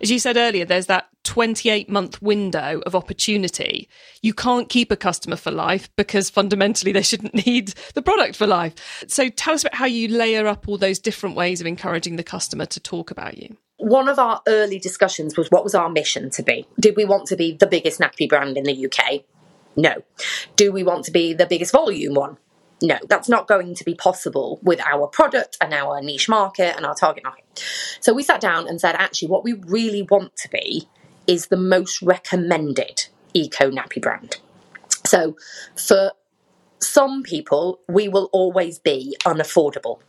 [0.00, 3.88] as you said earlier, there's that 28 month window of opportunity.
[4.22, 8.46] You can't keep a customer for life because fundamentally they shouldn't need the product for
[8.46, 9.04] life.
[9.06, 12.24] So tell us about how you layer up all those different ways of encouraging the
[12.24, 13.56] customer to talk about you.
[13.76, 16.66] One of our early discussions was what was our mission to be?
[16.78, 19.22] Did we want to be the biggest nappy brand in the UK?
[19.76, 20.02] No.
[20.56, 22.36] Do we want to be the biggest volume one?
[22.82, 26.86] No, that's not going to be possible with our product and our niche market and
[26.86, 27.44] our target market.
[28.00, 30.88] So we sat down and said, actually, what we really want to be
[31.26, 34.38] is the most recommended eco nappy brand.
[35.04, 35.36] So
[35.76, 36.12] for
[36.78, 40.00] some people, we will always be unaffordable.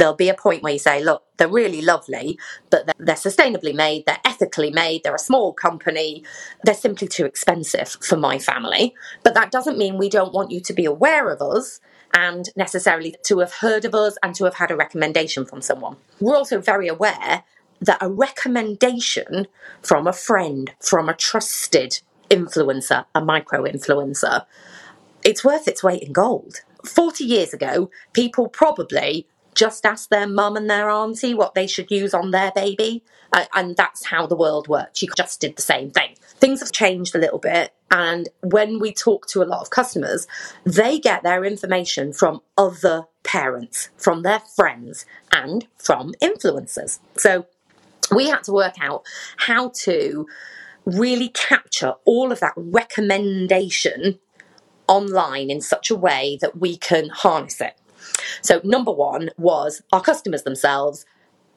[0.00, 2.38] There'll be a point where you say, look, they're really lovely,
[2.70, 6.24] but they're, they're, sustainably made, they're ethically made, they're a small company,
[6.64, 8.94] they're simply too expensive for my family.
[9.22, 11.80] But that doesn't mean we don't want you to be aware of us
[12.14, 15.98] and necessarily to have heard of us and to have had a recommendation from someone.
[16.18, 17.44] We're also very aware
[17.82, 19.48] that a recommendation
[19.82, 24.46] from a friend, from a trusted influencer, a micro influencer,
[25.24, 26.62] it's worth its weight in gold.
[26.86, 31.90] 40 years ago, people probably just ask their mum and their auntie what they should
[31.90, 33.02] use on their baby.
[33.32, 35.02] Uh, and that's how the world works.
[35.02, 36.14] You just did the same thing.
[36.38, 37.72] Things have changed a little bit.
[37.90, 40.26] And when we talk to a lot of customers,
[40.64, 46.98] they get their information from other parents, from their friends, and from influencers.
[47.16, 47.46] So
[48.14, 49.04] we had to work out
[49.36, 50.26] how to
[50.84, 54.18] really capture all of that recommendation
[54.88, 57.79] online in such a way that we can harness it.
[58.42, 61.06] So, number one was our customers themselves,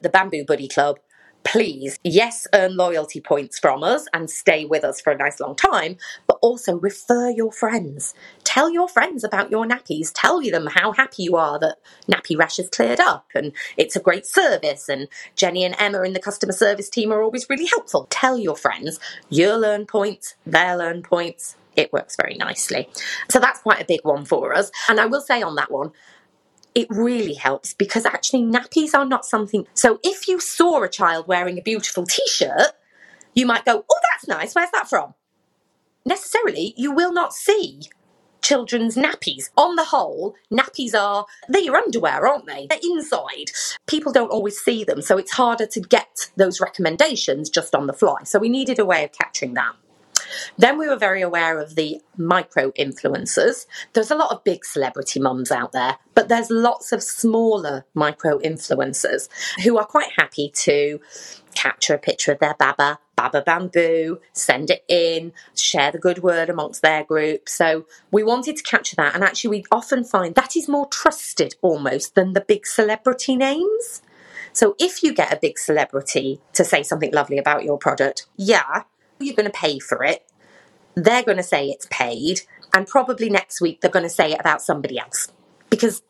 [0.00, 0.98] the Bamboo Buddy Club,
[1.44, 5.54] please, yes, earn loyalty points from us and stay with us for a nice long
[5.54, 8.14] time, but also refer your friends.
[8.44, 10.10] Tell your friends about your nappies.
[10.14, 11.78] Tell them how happy you are that
[12.10, 14.88] nappy rash has cleared up and it's a great service.
[14.88, 18.06] And Jenny and Emma in the customer service team are always really helpful.
[18.10, 18.98] Tell your friends.
[19.28, 21.56] You'll earn points, they'll earn points.
[21.74, 22.88] It works very nicely.
[23.30, 24.70] So that's quite a big one for us.
[24.88, 25.92] And I will say on that one,
[26.74, 29.66] it really helps because actually nappies are not something.
[29.74, 32.72] So if you saw a child wearing a beautiful t shirt,
[33.34, 34.54] you might go, Oh, that's nice.
[34.54, 35.14] Where's that from?
[36.04, 37.82] Necessarily, you will not see
[38.42, 39.50] children's nappies.
[39.56, 42.66] On the whole, nappies are, they're your underwear, aren't they?
[42.68, 43.52] They're inside.
[43.86, 47.92] People don't always see them, so it's harder to get those recommendations just on the
[47.92, 48.24] fly.
[48.24, 49.74] So we needed a way of capturing that.
[50.56, 53.66] Then we were very aware of the micro influencers.
[53.92, 58.38] There's a lot of big celebrity mums out there, but there's lots of smaller micro
[58.38, 59.28] influencers
[59.62, 61.00] who are quite happy to
[61.54, 66.50] capture a picture of their baba, baba bamboo, send it in, share the good word
[66.50, 67.48] amongst their group.
[67.48, 69.14] So we wanted to capture that.
[69.14, 74.02] And actually, we often find that is more trusted almost than the big celebrity names.
[74.52, 78.82] So if you get a big celebrity to say something lovely about your product, yeah,
[79.22, 80.24] you're going to pay for it.
[80.94, 82.42] They're going to say it's paid.
[82.74, 85.32] And probably next week they're going to say it about somebody else
[85.70, 86.02] because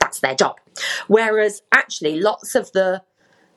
[0.00, 0.56] that's their job.
[1.08, 3.02] Whereas actually, lots of the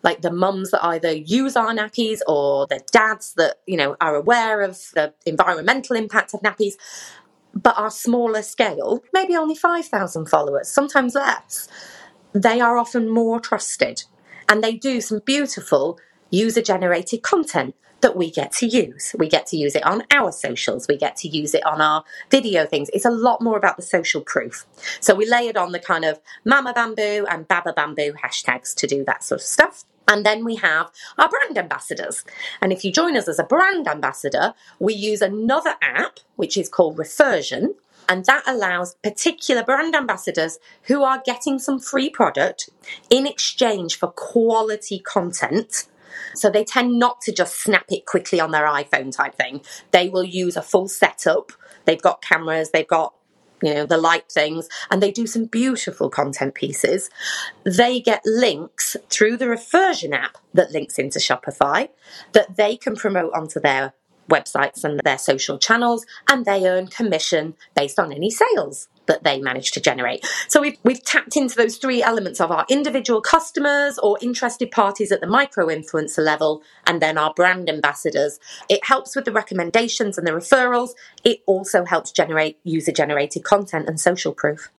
[0.01, 4.15] like the mums that either use our nappies or the dads that you know are
[4.15, 6.73] aware of the environmental impact of nappies
[7.53, 11.67] but are smaller scale maybe only 5000 followers sometimes less
[12.33, 14.03] they are often more trusted
[14.47, 15.99] and they do some beautiful
[16.29, 19.15] user generated content that we get to use.
[19.17, 22.03] We get to use it on our socials, we get to use it on our
[22.29, 22.89] video things.
[22.93, 24.65] It's a lot more about the social proof.
[24.99, 29.03] So we layered on the kind of Mama Bamboo and Baba Bamboo hashtags to do
[29.05, 29.85] that sort of stuff.
[30.07, 30.89] And then we have
[31.19, 32.25] our brand ambassadors.
[32.61, 36.67] And if you join us as a brand ambassador, we use another app, which is
[36.67, 37.75] called Refersion.
[38.07, 42.71] And that allows particular brand ambassadors who are getting some free product
[43.11, 45.85] in exchange for quality content
[46.35, 49.61] so they tend not to just snap it quickly on their iPhone type thing.
[49.91, 51.51] They will use a full setup.
[51.85, 53.13] They've got cameras, they've got
[53.61, 57.09] you know, the light things, and they do some beautiful content pieces.
[57.63, 61.89] They get links through the Refersion app that links into Shopify
[62.31, 63.93] that they can promote onto their
[64.29, 69.41] websites and their social channels, and they earn commission based on any sales that they
[69.41, 70.25] manage to generate.
[70.47, 75.11] So we've, we've tapped into those three elements of our individual customers or interested parties
[75.11, 78.39] at the micro influencer level, and then our brand ambassadors.
[78.69, 80.91] It helps with the recommendations and the referrals.
[81.25, 84.71] It also helps generate user generated content and social proof.